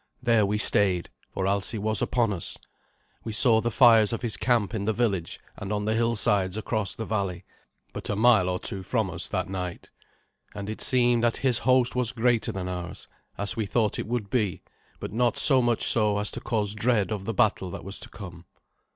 There 0.19 0.47
we 0.47 0.57
stayed, 0.57 1.11
for 1.31 1.45
Alsi 1.45 1.77
was 1.77 2.01
upon 2.01 2.33
us. 2.33 2.57
We 3.23 3.33
saw 3.33 3.61
the 3.61 3.69
fires 3.69 4.11
of 4.11 4.23
his 4.23 4.35
camp 4.35 4.73
in 4.73 4.85
the 4.85 4.93
village 4.93 5.39
and 5.57 5.71
on 5.71 5.85
the 5.85 5.93
hillsides 5.93 6.57
across 6.57 6.95
the 6.95 7.05
valley, 7.05 7.45
but 7.93 8.09
a 8.09 8.15
mile 8.15 8.49
or 8.49 8.57
two 8.59 8.81
from 8.81 9.11
us 9.11 9.27
that 9.27 9.47
night; 9.47 9.91
and 10.55 10.71
it 10.71 10.81
seemed 10.81 11.23
that 11.23 11.37
his 11.37 11.59
host 11.59 11.95
was 11.95 12.13
greater 12.13 12.51
than 12.51 12.67
ours, 12.67 13.07
as 13.37 13.55
we 13.55 13.67
thought 13.67 13.99
it 13.99 14.07
would 14.07 14.31
be, 14.31 14.63
but 14.99 15.13
not 15.13 15.37
so 15.37 15.61
much 15.61 15.83
so 15.85 16.17
as 16.17 16.31
to 16.31 16.41
cause 16.41 16.73
dread 16.73 17.11
of 17.11 17.25
the 17.25 17.31
battle 17.35 17.69
that 17.69 17.83
was 17.85 17.99
to 17.99 18.09
come. 18.09 18.45